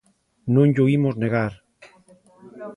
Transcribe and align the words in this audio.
Non 0.53 0.67
llo 0.75 0.85
imos 0.97 1.15
negar. 1.23 1.53